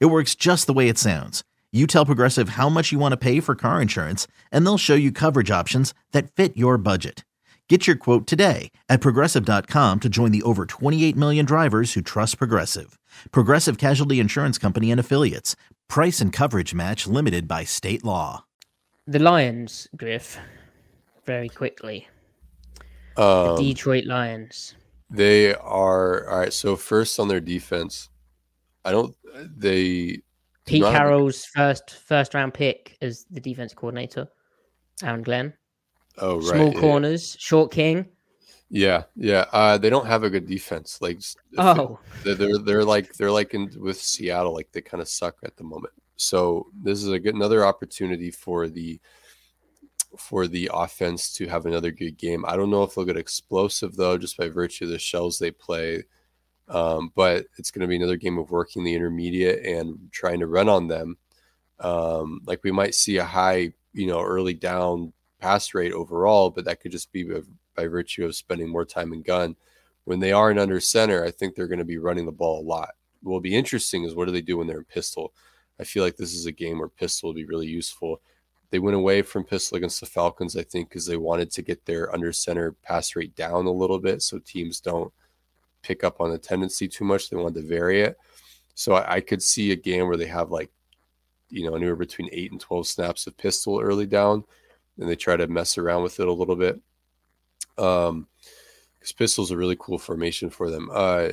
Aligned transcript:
It 0.00 0.06
works 0.06 0.34
just 0.34 0.66
the 0.66 0.72
way 0.72 0.88
it 0.88 0.98
sounds. 0.98 1.42
You 1.72 1.86
tell 1.86 2.06
Progressive 2.06 2.50
how 2.50 2.68
much 2.68 2.92
you 2.92 2.98
want 2.98 3.12
to 3.12 3.16
pay 3.16 3.40
for 3.40 3.54
car 3.54 3.80
insurance, 3.80 4.26
and 4.50 4.64
they'll 4.64 4.78
show 4.78 4.94
you 4.94 5.10
coverage 5.10 5.50
options 5.50 5.94
that 6.12 6.30
fit 6.30 6.56
your 6.56 6.76
budget. 6.76 7.24
Get 7.68 7.86
your 7.86 7.96
quote 7.96 8.26
today 8.26 8.70
at 8.90 9.00
progressive.com 9.00 10.00
to 10.00 10.08
join 10.10 10.30
the 10.30 10.42
over 10.42 10.66
28 10.66 11.16
million 11.16 11.46
drivers 11.46 11.94
who 11.94 12.02
trust 12.02 12.36
Progressive. 12.36 12.98
Progressive 13.30 13.78
Casualty 13.78 14.20
Insurance 14.20 14.58
Company 14.58 14.90
and 14.90 15.00
Affiliates. 15.00 15.56
Price 15.88 16.20
and 16.20 16.34
coverage 16.34 16.74
match 16.74 17.06
limited 17.06 17.48
by 17.48 17.64
state 17.64 18.04
law. 18.04 18.44
The 19.06 19.20
Lions, 19.20 19.88
Griff, 19.96 20.36
very 21.24 21.48
quickly. 21.48 22.08
Um, 23.16 23.56
the 23.56 23.62
Detroit 23.72 24.04
Lions. 24.04 24.74
They 25.08 25.54
are 25.54 26.26
all 26.28 26.38
right. 26.40 26.52
So 26.52 26.76
first 26.76 27.18
on 27.18 27.28
their 27.28 27.40
defense, 27.40 28.10
I 28.84 28.90
don't. 28.92 29.14
They 29.56 30.20
Pete 30.66 30.82
not 30.82 30.92
have 30.92 31.02
a- 31.02 31.04
Carroll's 31.10 31.44
first 31.44 31.90
first 31.90 32.34
round 32.34 32.54
pick 32.54 32.96
as 33.00 33.24
the 33.30 33.40
defense 33.40 33.74
coordinator. 33.74 34.28
Aaron 35.02 35.22
Glenn. 35.22 35.54
oh 36.18 36.36
right, 36.36 36.44
Small 36.46 36.72
yeah, 36.74 36.80
corners. 36.80 37.36
Short 37.38 37.72
King. 37.72 38.06
Yeah, 38.74 39.04
yeah. 39.16 39.44
Uh, 39.52 39.76
they 39.78 39.90
don't 39.90 40.06
have 40.06 40.24
a 40.24 40.30
good 40.30 40.46
defense. 40.46 40.98
Like 41.00 41.16
s- 41.18 41.36
if 41.52 41.58
it- 41.58 41.62
Oh, 41.62 41.98
they're 42.24 42.34
they're, 42.34 42.58
they're 42.58 42.84
like 42.84 43.12
they're 43.14 43.30
like 43.30 43.54
in 43.54 43.70
with 43.78 44.00
Seattle. 44.00 44.54
Like 44.54 44.70
they 44.72 44.80
kind 44.80 45.00
of 45.00 45.08
suck 45.08 45.36
at 45.44 45.56
the 45.56 45.64
moment. 45.64 45.92
So 46.16 46.68
this 46.82 47.02
is 47.02 47.08
a 47.08 47.18
good 47.18 47.34
another 47.34 47.64
opportunity 47.66 48.30
for 48.30 48.68
the 48.68 49.00
for 50.18 50.46
the 50.46 50.70
offense 50.72 51.32
to 51.32 51.46
have 51.48 51.64
another 51.66 51.90
good 51.90 52.18
game. 52.18 52.44
I 52.46 52.56
don't 52.56 52.70
know 52.70 52.82
if 52.82 52.94
they'll 52.94 53.04
get 53.06 53.16
explosive 53.16 53.96
though, 53.96 54.18
just 54.18 54.36
by 54.36 54.48
virtue 54.48 54.84
of 54.84 54.90
the 54.90 54.98
shells 54.98 55.38
they 55.38 55.50
play. 55.50 56.04
Um, 56.72 57.12
but 57.14 57.46
it's 57.58 57.70
going 57.70 57.82
to 57.82 57.86
be 57.86 57.96
another 57.96 58.16
game 58.16 58.38
of 58.38 58.50
working 58.50 58.82
the 58.82 58.94
intermediate 58.94 59.64
and 59.64 60.10
trying 60.10 60.40
to 60.40 60.46
run 60.46 60.70
on 60.70 60.88
them. 60.88 61.18
Um, 61.78 62.40
like 62.46 62.64
we 62.64 62.72
might 62.72 62.94
see 62.94 63.18
a 63.18 63.24
high, 63.24 63.74
you 63.92 64.06
know, 64.06 64.22
early 64.22 64.54
down 64.54 65.12
pass 65.38 65.74
rate 65.74 65.92
overall, 65.92 66.48
but 66.48 66.64
that 66.64 66.80
could 66.80 66.90
just 66.92 67.12
be 67.12 67.24
by, 67.24 67.40
by 67.76 67.86
virtue 67.88 68.24
of 68.24 68.34
spending 68.34 68.70
more 68.70 68.86
time 68.86 69.12
in 69.12 69.20
gun. 69.20 69.54
When 70.04 70.18
they 70.18 70.32
are 70.32 70.50
in 70.50 70.58
under 70.58 70.80
center, 70.80 71.22
I 71.24 71.30
think 71.30 71.54
they're 71.54 71.68
going 71.68 71.78
to 71.78 71.84
be 71.84 71.98
running 71.98 72.24
the 72.24 72.32
ball 72.32 72.60
a 72.60 72.64
lot. 72.64 72.92
What 73.22 73.32
will 73.32 73.40
be 73.40 73.54
interesting 73.54 74.04
is 74.04 74.14
what 74.14 74.24
do 74.24 74.32
they 74.32 74.40
do 74.40 74.56
when 74.56 74.66
they're 74.66 74.78
in 74.78 74.84
pistol? 74.84 75.34
I 75.78 75.84
feel 75.84 76.02
like 76.02 76.16
this 76.16 76.32
is 76.32 76.46
a 76.46 76.52
game 76.52 76.78
where 76.78 76.88
pistol 76.88 77.28
will 77.28 77.34
be 77.34 77.44
really 77.44 77.66
useful. 77.66 78.22
They 78.70 78.78
went 78.78 78.96
away 78.96 79.20
from 79.20 79.44
pistol 79.44 79.76
against 79.76 80.00
the 80.00 80.06
Falcons, 80.06 80.56
I 80.56 80.62
think, 80.62 80.88
because 80.88 81.04
they 81.04 81.18
wanted 81.18 81.50
to 81.52 81.62
get 81.62 81.84
their 81.84 82.12
under 82.14 82.32
center 82.32 82.72
pass 82.72 83.14
rate 83.14 83.36
down 83.36 83.66
a 83.66 83.70
little 83.70 83.98
bit 83.98 84.22
so 84.22 84.38
teams 84.38 84.80
don't 84.80 85.12
pick 85.82 86.04
up 86.04 86.20
on 86.20 86.30
the 86.30 86.38
tendency 86.38 86.88
too 86.88 87.04
much. 87.04 87.28
They 87.28 87.36
wanted 87.36 87.62
to 87.62 87.68
vary 87.68 88.02
it. 88.02 88.16
So 88.74 88.94
I, 88.94 89.14
I 89.14 89.20
could 89.20 89.42
see 89.42 89.72
a 89.72 89.76
game 89.76 90.06
where 90.06 90.16
they 90.16 90.26
have 90.26 90.50
like, 90.50 90.70
you 91.50 91.68
know, 91.68 91.76
anywhere 91.76 91.96
between 91.96 92.28
eight 92.32 92.52
and 92.52 92.60
12 92.60 92.86
snaps 92.86 93.26
of 93.26 93.36
pistol 93.36 93.80
early 93.80 94.06
down, 94.06 94.44
and 94.98 95.08
they 95.08 95.16
try 95.16 95.36
to 95.36 95.46
mess 95.46 95.76
around 95.76 96.02
with 96.02 96.18
it 96.20 96.28
a 96.28 96.32
little 96.32 96.56
bit. 96.56 96.80
Um, 97.78 98.26
because 99.02 99.12
pistol's 99.12 99.50
a 99.50 99.56
really 99.56 99.76
cool 99.80 99.98
formation 99.98 100.48
for 100.48 100.70
them. 100.70 100.88
Uh, 100.92 101.30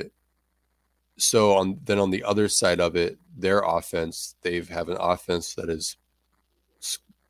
so 1.16 1.54
on 1.54 1.78
then 1.84 2.00
on 2.00 2.10
the 2.10 2.24
other 2.24 2.48
side 2.48 2.80
of 2.80 2.96
it, 2.96 3.16
their 3.36 3.60
offense, 3.60 4.34
they've 4.42 4.68
have 4.68 4.88
an 4.88 4.96
offense 4.98 5.54
that 5.54 5.70
is 5.70 5.96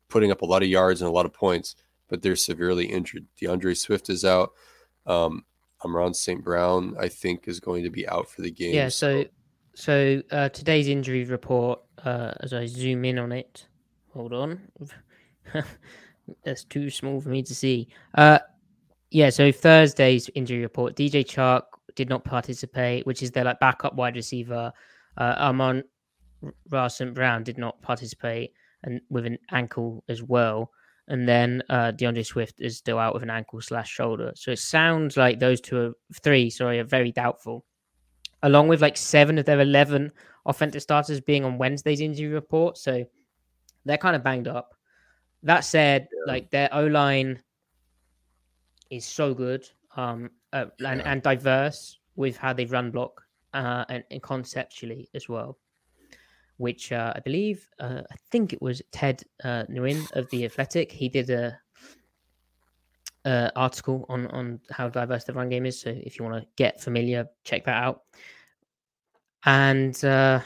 putting 0.09 0.31
up 0.31 0.41
a 0.41 0.45
lot 0.45 0.63
of 0.63 0.69
yards 0.69 1.01
and 1.01 1.07
a 1.07 1.11
lot 1.11 1.25
of 1.25 1.33
points, 1.33 1.75
but 2.09 2.21
they're 2.21 2.35
severely 2.35 2.85
injured. 2.85 3.25
DeAndre 3.39 3.77
Swift 3.77 4.09
is 4.09 4.25
out. 4.25 4.53
Um, 5.05 5.45
Amon 5.83 5.95
Ra 5.95 6.11
St. 6.11 6.43
Brown, 6.43 6.95
I 6.99 7.07
think, 7.07 7.47
is 7.47 7.59
going 7.59 7.83
to 7.83 7.89
be 7.89 8.07
out 8.07 8.29
for 8.29 8.41
the 8.41 8.51
game. 8.51 8.73
yeah. 8.73 8.89
So, 8.89 9.25
so 9.73 10.21
uh, 10.31 10.49
today's 10.49 10.87
injury 10.87 11.23
report. 11.25 11.81
Uh, 12.03 12.33
as 12.39 12.53
I 12.53 12.65
zoom 12.65 13.05
in 13.05 13.19
on 13.19 13.31
it, 13.31 13.67
hold 14.13 14.33
on. 14.33 14.59
That's 16.43 16.63
too 16.63 16.89
small 16.89 17.21
for 17.21 17.29
me 17.29 17.43
to 17.43 17.55
see. 17.55 17.87
Uh, 18.15 18.39
yeah. 19.09 19.29
So 19.29 19.51
Thursday's 19.51 20.29
injury 20.35 20.59
report. 20.59 20.95
DJ 20.95 21.25
Chark 21.25 21.63
did 21.95 22.09
not 22.09 22.23
participate, 22.23 23.05
which 23.05 23.21
is 23.21 23.31
their 23.31 23.43
like 23.43 23.59
backup 23.59 23.95
wide 23.95 24.15
receiver. 24.15 24.71
Uh, 25.17 25.35
Amon 25.37 25.83
Ra 26.69 26.87
St. 26.87 27.13
Brown 27.13 27.43
did 27.43 27.57
not 27.57 27.81
participate, 27.81 28.53
and 28.83 29.01
with 29.09 29.25
an 29.25 29.37
ankle 29.51 30.03
as 30.09 30.23
well. 30.23 30.71
And 31.07 31.27
then 31.27 31.61
uh, 31.69 31.91
DeAndre 31.91 32.25
Swift 32.25 32.55
is 32.59 32.77
still 32.77 32.97
out 32.97 33.13
with 33.13 33.23
an 33.23 33.29
ankle 33.29 33.59
slash 33.61 33.89
shoulder. 33.89 34.31
So 34.35 34.51
it 34.51 34.59
sounds 34.59 35.17
like 35.17 35.39
those 35.39 35.59
two 35.59 35.77
are 35.77 35.93
three. 36.23 36.49
Sorry, 36.49 36.79
are 36.79 36.85
very 36.85 37.11
doubtful. 37.11 37.65
Along 38.43 38.67
with 38.67 38.81
like 38.81 38.97
seven 38.97 39.37
of 39.37 39.45
their 39.45 39.59
eleven 39.59 40.11
offensive 40.45 40.81
starters 40.81 41.19
being 41.21 41.43
on 41.43 41.57
Wednesday's 41.57 42.01
injury 42.01 42.29
report, 42.29 42.77
so 42.77 43.05
they're 43.85 43.97
kind 43.97 44.15
of 44.15 44.23
banged 44.23 44.47
up. 44.47 44.73
That 45.43 45.61
said, 45.61 46.07
like 46.27 46.49
their 46.49 46.69
O 46.71 46.85
line 46.85 47.41
is 48.89 49.05
so 49.05 49.33
good 49.33 49.67
um, 49.95 50.29
uh, 50.53 50.65
and, 50.85 51.01
Yeah. 51.01 51.11
and 51.11 51.21
diverse 51.21 51.99
with 52.15 52.37
how 52.37 52.53
they 52.53 52.65
run 52.65 52.91
block 52.91 53.21
uh, 53.53 53.85
and, 53.89 54.03
and 54.11 54.21
conceptually 54.21 55.09
as 55.13 55.27
well. 55.27 55.57
Which 56.61 56.91
uh, 56.91 57.11
I 57.15 57.19
believe, 57.21 57.67
uh, 57.79 58.01
I 58.11 58.15
think 58.29 58.53
it 58.53 58.61
was 58.61 58.83
Ted 58.91 59.23
uh, 59.43 59.63
Nguyen 59.67 60.05
of 60.13 60.29
the 60.29 60.45
Athletic. 60.45 60.91
He 60.91 61.09
did 61.09 61.31
a 61.31 61.57
uh, 63.25 63.49
article 63.55 64.05
on 64.09 64.27
on 64.27 64.59
how 64.69 64.87
diverse 64.87 65.23
the 65.23 65.33
run 65.33 65.49
game 65.49 65.65
is. 65.65 65.81
So 65.81 65.89
if 65.89 66.19
you 66.19 66.25
want 66.25 66.43
to 66.43 66.47
get 66.57 66.79
familiar, 66.79 67.27
check 67.43 67.65
that 67.65 67.83
out. 67.83 68.03
And 69.43 69.95
uh, 70.05 70.41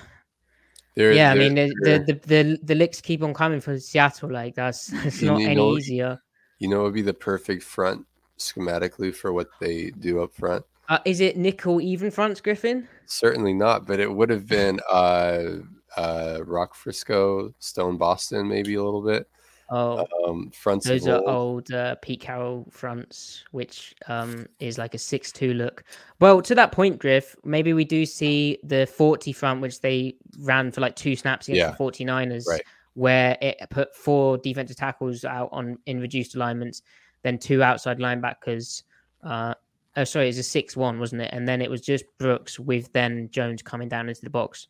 They're- 0.96 1.12
yeah, 1.12 1.31
I 1.31 1.36
mean 1.36 1.56
the, 1.56 1.68
the 1.81 2.00
the 2.08 2.14
the 2.28 2.59
the 2.64 2.76
licks 2.76 3.02
keep 3.02 3.22
on 3.22 3.34
coming 3.34 3.59
for 3.59 3.78
Seattle. 3.78 4.32
Like 4.32 4.56
that's 4.56 4.94
it's 5.06 5.22
not 5.22 5.42
any 5.42 5.56
no- 5.56 5.76
easier. 5.78 6.18
you 6.59 6.70
know, 6.70 6.80
it 6.80 6.84
would 6.84 6.94
be 6.94 7.02
the 7.02 7.14
perfect 7.14 7.62
front 7.64 8.06
schematically 8.40 9.14
for 9.14 9.34
what 9.34 9.50
they 9.59 9.92
do 10.00 10.22
up 10.24 10.34
front. 10.34 10.64
Uh, 10.88 11.00
is 11.03 11.20
it 11.20 11.36
nickel 11.36 11.82
even 11.82 12.09
fronts, 12.09 12.40
Griffin? 12.40 12.88
Certainly 13.06 13.53
not, 13.56 13.86
but 13.86 14.00
it 14.00 14.09
would 14.09 14.30
have 14.30 14.47
been 14.47 14.80
uh, 14.92 15.66
uh, 15.98 16.40
Rock 16.46 16.76
Frisco, 16.76 17.54
Stone 17.60 17.98
Boston, 17.98 18.48
maybe 18.48 18.76
a 18.76 18.84
little 18.84 19.02
bit. 19.02 19.28
Oh, 19.72 20.06
Um, 20.28 20.52
fronts 20.52 20.86
those 20.86 21.08
are 21.08 21.24
old. 21.28 21.72
uh, 21.72 21.96
Pete 21.96 22.22
Carroll 22.22 22.68
fronts, 22.70 23.44
which 23.52 23.96
um 24.08 24.46
is 24.60 24.78
like 24.78 24.94
a 24.94 24.98
six-two 25.00 25.56
look. 25.56 25.84
Well, 26.20 26.42
to 26.44 26.54
that 26.54 26.72
point, 26.72 27.00
Griff, 27.00 27.36
maybe 27.44 27.74
we 27.74 27.84
do 27.84 28.06
see 28.06 28.60
the 28.64 28.86
forty 28.86 29.34
front, 29.34 29.62
which 29.62 29.82
they 29.82 30.18
ran 30.40 30.72
for 30.72 30.82
like 30.82 30.96
two 30.96 31.16
snaps 31.16 31.48
against 31.48 31.60
Yeah. 31.60 31.72
the 31.72 31.78
49ers, 31.78 32.46
Right. 32.48 32.62
where 32.94 33.38
it 33.42 33.58
put 33.72 33.96
four 33.96 34.38
defensive 34.38 34.78
tackles 34.78 35.26
out 35.26 35.50
on 35.52 35.80
in 35.88 36.00
reduced 36.00 36.36
alignments, 36.36 36.84
then 37.24 37.40
two 37.40 37.64
outside 37.64 37.98
linebackers. 37.98 38.84
Uh, 39.24 39.56
oh, 39.98 40.04
sorry, 40.04 40.26
it 40.26 40.30
was 40.30 40.38
a 40.38 40.44
six-one, 40.44 41.00
wasn't 41.00 41.24
it? 41.24 41.32
And 41.34 41.48
then 41.48 41.60
it 41.64 41.72
was 41.72 41.82
just 41.82 42.06
Brooks 42.20 42.60
with 42.60 42.94
then 42.94 43.30
Jones 43.32 43.64
coming 43.64 43.90
down 43.90 44.10
into 44.10 44.22
the 44.22 44.30
box. 44.30 44.68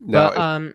Now, 0.00 0.30
but 0.30 0.38
um, 0.38 0.74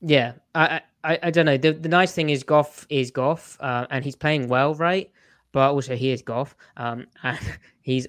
yeah, 0.00 0.32
I, 0.54 0.80
I 1.04 1.18
I 1.24 1.30
don't 1.30 1.46
know. 1.46 1.56
The 1.56 1.72
the 1.72 1.88
nice 1.88 2.12
thing 2.12 2.30
is 2.30 2.42
Goff 2.42 2.86
is 2.90 3.10
Goff, 3.10 3.56
uh, 3.60 3.86
and 3.90 4.04
he's 4.04 4.16
playing 4.16 4.48
well, 4.48 4.74
right? 4.74 5.10
But 5.52 5.70
also 5.72 5.96
he 5.96 6.10
is 6.10 6.22
Goff, 6.22 6.56
um, 6.76 7.06
and 7.22 7.38
he's 7.82 8.06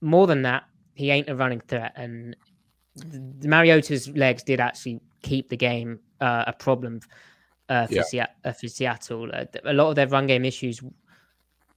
more 0.00 0.26
than 0.26 0.42
that. 0.42 0.64
He 0.94 1.10
ain't 1.10 1.28
a 1.28 1.36
running 1.36 1.60
threat, 1.60 1.92
and 1.96 2.36
the 2.96 3.48
Mariota's 3.48 4.08
legs 4.10 4.42
did 4.42 4.60
actually 4.60 5.00
keep 5.22 5.48
the 5.48 5.56
game 5.56 6.00
uh, 6.20 6.44
a 6.46 6.52
problem 6.52 7.00
uh, 7.68 7.86
for, 7.86 7.94
Yeah. 7.94 8.02
Sea- 8.02 8.20
uh, 8.44 8.52
for 8.52 8.68
Seattle. 8.68 9.30
Uh, 9.32 9.44
a 9.64 9.72
lot 9.72 9.88
of 9.88 9.94
their 9.96 10.08
run 10.08 10.26
game 10.26 10.44
issues 10.44 10.82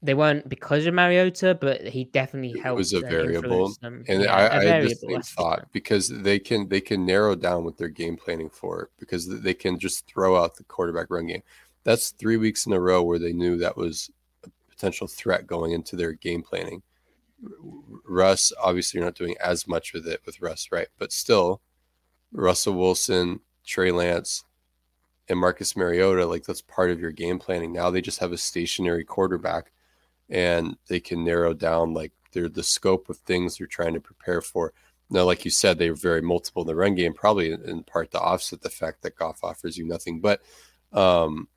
they 0.04 0.14
weren't 0.14 0.50
because 0.50 0.86
of 0.86 0.94
Mariota, 0.94 1.56
but 1.56 1.82
he 1.88 2.04
definitely 2.04 2.60
helped. 2.60 2.76
It 2.76 2.78
was 2.78 2.94
a 2.94 3.00
variable, 3.00 3.74
and 3.82 4.06
Yeah, 4.08 4.36
I, 4.36 4.40
I 4.40 4.54
had 4.54 4.64
variable, 4.64 4.90
the 4.90 4.96
same 4.96 5.12
that's 5.14 5.30
the 5.30 5.36
thought 5.36 5.68
because 5.72 6.10
they 6.10 6.40
can 6.40 6.68
they 6.68 6.82
can 6.82 7.06
narrow 7.06 7.36
down 7.36 7.64
what 7.64 7.78
they're 7.78 7.88
game 7.88 8.18
planning 8.18 8.50
for 8.50 8.90
because 9.00 9.28
they 9.42 9.54
can 9.54 9.80
just 9.80 10.06
throw 10.06 10.36
out 10.36 10.56
the 10.56 10.66
quarterback 10.66 11.08
run 11.10 11.28
game. 11.28 11.42
That's 11.86 12.10
three 12.12 12.38
weeks 12.38 12.66
in 12.66 12.74
a 12.74 12.80
row 12.80 13.02
where 13.02 13.18
they 13.20 13.34
knew 13.34 13.58
that 13.58 13.78
was 13.78 14.12
a 14.46 14.50
potential 14.70 15.08
threat 15.08 15.48
going 15.48 15.72
into 15.72 15.96
their 15.96 16.12
game 16.12 16.44
planning. 16.44 16.84
Russ, 18.06 18.52
obviously, 18.62 19.00
you're 19.00 19.08
not 19.08 19.16
doing 19.16 19.36
as 19.44 19.68
much 19.68 19.94
with 19.94 20.08
it 20.08 20.22
with 20.26 20.42
Russ, 20.42 20.70
right? 20.72 20.88
But 20.98 21.12
still, 21.14 21.62
Russell 22.34 22.74
Wilson, 22.74 23.40
Trey 23.66 23.92
Lance, 23.92 24.44
and 25.30 25.40
Marcus 25.40 25.78
Mariota, 25.78 26.26
like 26.26 26.44
that's 26.44 26.62
part 26.62 26.92
of 26.92 27.00
your 27.00 27.12
game 27.12 27.40
planning. 27.40 27.72
Now 27.72 27.90
they 27.90 28.02
just 28.02 28.20
have 28.20 28.34
a 28.34 28.38
stationary 28.38 29.06
quarterback 29.06 29.72
and 30.34 30.76
they 30.88 31.00
can 31.00 31.24
narrow 31.24 31.54
down 31.54 31.94
like 31.94 32.12
their 32.34 32.50
the 32.50 32.64
scope 32.64 33.08
of 33.10 33.18
things 33.20 33.58
they're 33.58 33.68
trying 33.68 33.94
to 33.94 34.02
prepare 34.02 34.42
for. 34.42 34.74
Now, 35.10 35.24
like 35.24 35.46
you 35.46 35.52
said, 35.52 35.78
they 35.78 35.90
were 35.90 35.96
very 35.96 36.22
multiple 36.22 36.64
in 36.64 36.68
the 36.68 36.76
run 36.76 36.96
game, 36.96 37.14
probably 37.14 37.52
in, 37.52 37.62
in 37.70 37.84
part 37.84 38.12
to 38.12 38.20
offset 38.20 38.62
the 38.62 38.70
fact 38.70 39.04
that 39.04 39.16
Goff 39.16 39.44
offers 39.44 39.78
you 39.78 39.86
nothing. 39.86 40.20
But 40.20 40.42
um 40.92 41.48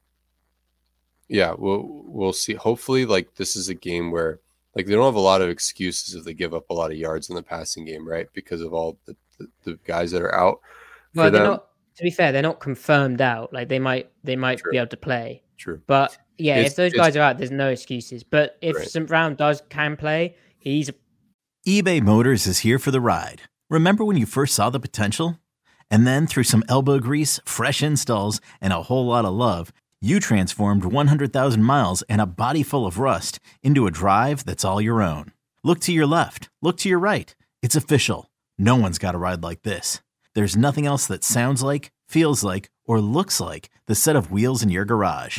yeah, 1.28 1.54
we'll 1.56 2.04
we'll 2.06 2.32
see. 2.32 2.54
Hopefully, 2.54 3.04
like 3.04 3.34
this 3.34 3.56
is 3.56 3.68
a 3.68 3.74
game 3.74 4.10
where 4.10 4.40
like 4.76 4.86
they 4.86 4.92
don't 4.92 5.04
have 5.04 5.14
a 5.14 5.20
lot 5.20 5.42
of 5.42 5.48
excuses 5.48 6.14
if 6.14 6.24
they 6.24 6.34
give 6.34 6.54
up 6.54 6.70
a 6.70 6.74
lot 6.74 6.92
of 6.92 6.98
yards 6.98 7.30
in 7.30 7.34
the 7.34 7.42
passing 7.42 7.84
game, 7.84 8.06
right? 8.06 8.28
Because 8.34 8.60
of 8.60 8.74
all 8.74 8.98
the, 9.06 9.16
the, 9.38 9.48
the 9.64 9.78
guys 9.84 10.10
that 10.12 10.22
are 10.22 10.34
out. 10.34 10.60
Well, 11.14 11.30
they're 11.30 11.42
not. 11.42 11.68
To 11.96 12.02
be 12.02 12.10
fair, 12.10 12.30
they're 12.30 12.42
not 12.42 12.60
confirmed 12.60 13.22
out. 13.22 13.52
Like 13.54 13.68
they 13.68 13.78
might 13.78 14.10
they 14.22 14.36
might 14.36 14.58
True. 14.58 14.72
be 14.72 14.76
able 14.76 14.88
to 14.88 14.96
play. 14.98 15.42
True. 15.56 15.80
But 15.86 16.16
yeah, 16.38 16.56
it's, 16.56 16.70
if 16.70 16.76
those 16.76 16.92
guys 16.92 17.16
are 17.16 17.22
out, 17.22 17.38
there's 17.38 17.50
no 17.50 17.68
excuses. 17.68 18.22
But 18.22 18.56
if 18.60 18.76
right. 18.76 18.88
St. 18.88 19.06
Brown 19.06 19.34
does 19.34 19.62
can 19.68 19.96
play, 19.96 20.36
he's. 20.58 20.90
eBay 21.66 22.02
Motors 22.02 22.46
is 22.46 22.60
here 22.60 22.78
for 22.78 22.90
the 22.90 23.00
ride. 23.00 23.42
Remember 23.70 24.04
when 24.04 24.16
you 24.16 24.26
first 24.26 24.54
saw 24.54 24.70
the 24.70 24.80
potential? 24.80 25.38
And 25.90 26.06
then 26.06 26.26
through 26.26 26.44
some 26.44 26.64
elbow 26.68 26.98
grease, 26.98 27.38
fresh 27.44 27.82
installs, 27.82 28.40
and 28.60 28.72
a 28.72 28.82
whole 28.82 29.06
lot 29.06 29.24
of 29.24 29.34
love 29.34 29.72
you 30.00 30.20
transformed 30.20 30.84
100,000 30.84 31.62
miles 31.62 32.02
and 32.02 32.20
a 32.20 32.26
body 32.26 32.62
full 32.62 32.86
of 32.86 32.98
rust 32.98 33.40
into 33.62 33.86
a 33.86 33.90
drive 33.90 34.44
that's 34.44 34.64
all 34.64 34.80
your 34.80 35.02
own. 35.02 35.32
Look 35.64 35.80
to 35.80 35.92
your 35.92 36.06
left, 36.06 36.50
look 36.60 36.76
to 36.78 36.88
your 36.88 36.98
right. 36.98 37.34
It's 37.62 37.76
official. 37.76 38.30
No 38.58 38.76
one's 38.76 38.98
got 38.98 39.14
a 39.14 39.18
ride 39.18 39.42
like 39.42 39.62
this. 39.62 40.02
There's 40.34 40.56
nothing 40.56 40.86
else 40.86 41.06
that 41.06 41.24
sounds 41.24 41.62
like, 41.62 41.92
feels 42.08 42.44
like, 42.44 42.70
or 42.84 43.00
looks 43.00 43.40
like 43.40 43.70
the 43.86 43.94
set 43.94 44.16
of 44.16 44.30
wheels 44.30 44.62
in 44.62 44.68
your 44.68 44.84
garage. 44.84 45.38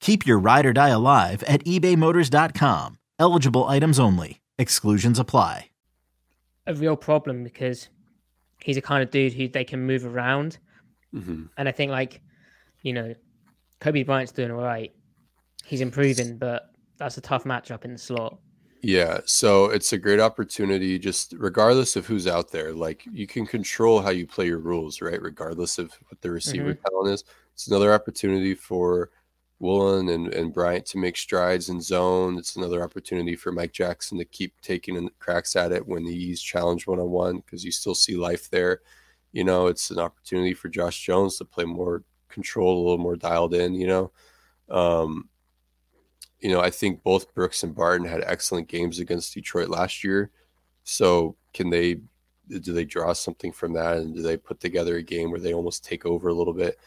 Keep 0.00 0.26
your 0.26 0.38
ride 0.38 0.66
or 0.66 0.72
die 0.72 0.88
alive 0.88 1.42
at 1.44 1.64
ebaymotors.com. 1.64 2.98
Eligible 3.18 3.64
items 3.66 3.98
only. 3.98 4.40
Exclusions 4.58 5.18
apply. 5.18 5.70
A 6.66 6.74
real 6.74 6.96
problem 6.96 7.44
because 7.44 7.88
he's 8.62 8.76
a 8.76 8.82
kind 8.82 9.02
of 9.02 9.10
dude 9.10 9.32
who 9.32 9.48
they 9.48 9.64
can 9.64 9.80
move 9.86 10.04
around. 10.04 10.58
Mm-hmm. 11.14 11.44
And 11.56 11.68
I 11.68 11.72
think, 11.72 11.90
like, 11.90 12.20
you 12.82 12.92
know, 12.92 13.14
Coby 13.80 14.04
Bryant's 14.04 14.32
doing 14.32 14.50
all 14.50 14.62
right. 14.62 14.92
He's 15.64 15.80
improving, 15.80 16.36
but 16.38 16.70
that's 16.98 17.16
a 17.16 17.20
tough 17.20 17.44
matchup 17.44 17.84
in 17.84 17.92
the 17.92 17.98
slot. 17.98 18.38
Yeah, 18.82 19.20
so 19.24 19.66
it's 19.66 19.92
a 19.92 19.98
great 19.98 20.20
opportunity, 20.20 20.98
just 20.98 21.34
regardless 21.36 21.96
of 21.96 22.06
who's 22.06 22.28
out 22.28 22.50
there. 22.50 22.72
Like 22.72 23.04
you 23.10 23.26
can 23.26 23.44
control 23.44 24.00
how 24.00 24.10
you 24.10 24.26
play 24.26 24.46
your 24.46 24.58
rules, 24.58 25.00
right? 25.00 25.20
Regardless 25.20 25.78
of 25.78 25.92
what 26.08 26.20
the 26.20 26.30
receiver 26.30 26.74
mm-hmm. 26.74 26.88
talent 26.88 27.14
is. 27.14 27.24
It's 27.54 27.66
another 27.66 27.92
opportunity 27.92 28.54
for 28.54 29.10
Woolen 29.60 30.08
and, 30.08 30.32
and 30.32 30.52
Bryant 30.52 30.86
to 30.86 30.98
make 30.98 31.16
strides 31.16 31.68
in 31.68 31.80
zone. 31.80 32.38
It's 32.38 32.56
another 32.56 32.82
opportunity 32.82 33.34
for 33.34 33.50
Mike 33.50 33.72
Jackson 33.72 34.18
to 34.18 34.24
keep 34.24 34.60
taking 34.60 35.10
cracks 35.18 35.56
at 35.56 35.72
it 35.72 35.86
when 35.86 36.04
he's 36.04 36.40
challenged 36.40 36.86
one 36.86 37.00
on 37.00 37.10
one 37.10 37.38
because 37.38 37.64
you 37.64 37.72
still 37.72 37.94
see 37.94 38.16
life 38.16 38.48
there. 38.50 38.80
You 39.32 39.44
know, 39.44 39.66
it's 39.66 39.90
an 39.90 39.98
opportunity 39.98 40.54
for 40.54 40.68
Josh 40.68 41.00
Jones 41.02 41.38
to 41.38 41.44
play 41.44 41.64
more 41.64 42.04
control, 42.28 42.78
a 42.78 42.82
little 42.82 42.98
more 42.98 43.16
dialed 43.16 43.54
in. 43.54 43.74
You 43.74 43.86
know, 43.88 44.12
um, 44.70 45.28
you 46.40 46.50
know, 46.50 46.60
I 46.60 46.70
think 46.70 47.02
both 47.02 47.34
Brooks 47.34 47.62
and 47.64 47.74
Barton 47.74 48.06
had 48.06 48.22
excellent 48.24 48.68
games 48.68 49.00
against 49.00 49.34
Detroit 49.34 49.68
last 49.68 50.04
year. 50.04 50.30
So 50.84 51.36
can 51.52 51.70
they? 51.70 52.00
Do 52.48 52.72
they 52.72 52.86
draw 52.86 53.12
something 53.12 53.52
from 53.52 53.74
that, 53.74 53.98
and 53.98 54.14
do 54.14 54.22
they 54.22 54.38
put 54.38 54.58
together 54.58 54.96
a 54.96 55.02
game 55.02 55.30
where 55.30 55.40
they 55.40 55.52
almost 55.52 55.84
take 55.84 56.06
over 56.06 56.28
a 56.28 56.34
little 56.34 56.54
bit? 56.54 56.78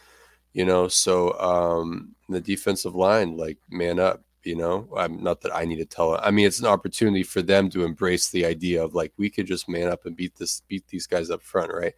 You 0.52 0.64
know, 0.64 0.88
so 0.88 1.38
um, 1.40 2.14
the 2.28 2.40
defensive 2.40 2.94
line, 2.94 3.36
like 3.36 3.58
man 3.70 3.98
up. 3.98 4.22
You 4.44 4.56
know, 4.56 4.88
I'm 4.96 5.22
not 5.22 5.40
that 5.42 5.54
I 5.54 5.64
need 5.64 5.76
to 5.76 5.84
tell. 5.84 6.14
It. 6.14 6.20
I 6.24 6.32
mean, 6.32 6.46
it's 6.46 6.58
an 6.58 6.66
opportunity 6.66 7.22
for 7.22 7.42
them 7.42 7.70
to 7.70 7.84
embrace 7.84 8.30
the 8.30 8.44
idea 8.44 8.82
of 8.82 8.92
like 8.92 9.12
we 9.16 9.30
could 9.30 9.46
just 9.46 9.68
man 9.68 9.88
up 9.88 10.04
and 10.04 10.16
beat 10.16 10.34
this, 10.34 10.62
beat 10.66 10.84
these 10.88 11.06
guys 11.06 11.30
up 11.30 11.42
front, 11.42 11.72
right? 11.72 11.94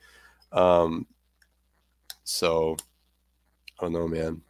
Um, 0.53 1.07
so 2.23 2.77
I 3.79 3.85
don't 3.85 3.95
know, 3.95 4.09
man. 4.09 4.43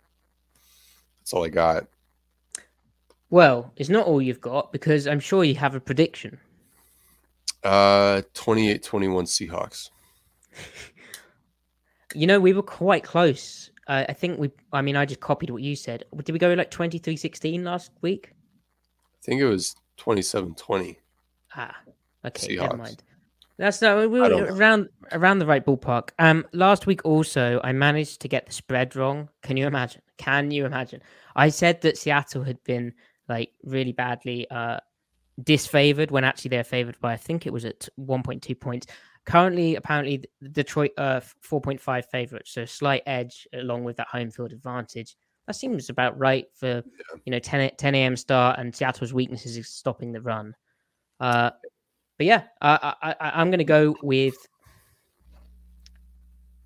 That's 1.21 1.33
all 1.33 1.45
I 1.45 1.49
got. 1.49 1.87
Well, 3.31 3.73
it's 3.77 3.89
not 3.89 4.07
all 4.07 4.21
you've 4.21 4.41
got 4.41 4.73
because 4.73 5.07
I'm 5.07 5.21
sure 5.21 5.45
you 5.45 5.55
have 5.57 5.75
a 5.75 5.81
prediction. 5.81 6.39
Uh 7.63 8.23
28 8.35 8.83
21 8.83 9.25
Seahawks. 9.25 9.91
you 12.15 12.27
know, 12.27 12.39
we 12.39 12.53
were 12.53 12.63
quite 12.63 13.03
close. 13.03 13.71
Uh, 13.87 14.05
I 14.09 14.13
think 14.13 14.39
we, 14.39 14.51
I 14.73 14.83
mean, 14.83 14.97
I 14.97 15.05
just 15.05 15.21
copied 15.21 15.51
what 15.51 15.63
you 15.63 15.77
said. 15.77 16.05
Did 16.17 16.33
we 16.33 16.39
go 16.39 16.53
like 16.55 16.71
23 16.71 17.17
16 17.17 17.65
last 17.65 17.91
week? 18.01 18.31
I 18.33 19.21
think 19.23 19.41
it 19.41 19.47
was 19.47 19.75
27 19.99 20.55
20. 20.55 20.99
Ah, 21.57 21.77
okay, 22.25 22.49
Seahawks. 22.49 22.61
never 22.61 22.77
mind. 22.77 23.03
That's 23.57 23.81
no, 23.81 24.09
we 24.09 24.21
were 24.21 24.47
around 24.47 24.89
around 25.13 25.39
the 25.39 25.47
right 25.47 25.65
ballpark. 25.65 26.11
Um, 26.19 26.45
last 26.53 26.87
week 26.87 27.05
also, 27.05 27.61
I 27.63 27.73
managed 27.73 28.21
to 28.23 28.29
get 28.29 28.47
the 28.47 28.53
spread 28.53 28.97
wrong. 28.97 29.29
Can 29.43 29.57
you 29.57 29.67
imagine? 29.67 30.03
Can 30.19 30.51
you 30.51 30.67
imagine? 30.67 31.01
I 31.37 31.51
said 31.51 31.81
that 31.83 31.97
Seattle 31.97 32.43
had 32.43 32.63
been 32.65 32.93
like 33.29 33.53
really 33.63 33.93
badly 33.93 34.51
uh 34.51 34.79
disfavored 35.43 36.11
when 36.11 36.25
actually 36.25 36.51
they're 36.51 36.65
favored 36.65 36.99
by 37.01 37.13
I 37.13 37.17
think 37.17 37.47
it 37.47 37.53
was 37.53 37.65
at 37.65 37.89
1.2 37.99 38.59
points. 38.59 38.87
Currently, 39.27 39.77
apparently, 39.77 40.25
Detroit 40.53 40.93
uh 40.99 41.21
4.5 41.21 42.05
favorites, 42.11 42.53
so 42.53 42.65
slight 42.65 43.03
edge 43.07 43.47
along 43.55 43.85
with 43.85 43.97
that 43.97 44.09
home 44.09 44.31
field 44.31 44.53
advantage. 44.53 45.17
That 45.47 45.55
seems 45.55 45.91
about 45.91 46.19
right 46.19 46.47
for 46.55 46.83
you 47.25 47.31
know 47.31 47.39
10 47.39 47.71
10 47.77 47.95
a.m. 47.95 48.17
start 48.17 48.59
and 48.59 48.75
Seattle's 48.75 49.15
weaknesses 49.15 49.57
is 49.57 49.69
stopping 49.69 50.13
the 50.13 50.21
run. 50.21 50.55
Uh, 51.21 51.51
but 52.19 52.27
yeah, 52.27 52.43
I, 52.61 52.95
I, 53.03 53.15
I'm 53.21 53.51
going 53.51 53.59
to 53.59 53.65
go 53.65 53.97
with 54.03 54.35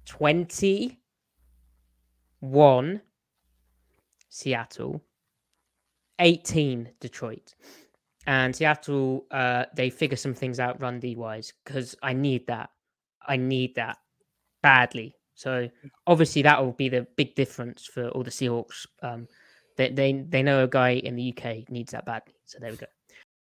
21 0.06 3.00
Seattle, 4.28 5.02
18 6.18 6.90
Detroit. 7.00 7.54
And 8.28 8.54
Seattle, 8.54 9.24
uh, 9.30 9.64
they 9.74 9.88
figure 9.88 10.18
some 10.18 10.34
things 10.34 10.60
out 10.60 10.82
run 10.82 11.00
D 11.00 11.16
wise 11.16 11.54
because 11.64 11.96
I 12.02 12.12
need 12.12 12.46
that. 12.48 12.68
I 13.26 13.38
need 13.38 13.74
that 13.76 13.96
badly. 14.62 15.14
So 15.32 15.70
obviously 16.06 16.42
that 16.42 16.62
will 16.62 16.72
be 16.72 16.90
the 16.90 17.06
big 17.16 17.34
difference 17.34 17.86
for 17.86 18.10
all 18.10 18.22
the 18.22 18.30
Seahawks. 18.30 18.86
Um, 19.02 19.28
they, 19.78 19.88
they 19.92 20.12
they 20.12 20.42
know 20.42 20.64
a 20.64 20.68
guy 20.68 20.90
in 20.90 21.16
the 21.16 21.34
UK 21.34 21.70
needs 21.70 21.92
that 21.92 22.04
badly. 22.04 22.34
So 22.44 22.58
there 22.60 22.70
we 22.70 22.76
go. 22.76 22.97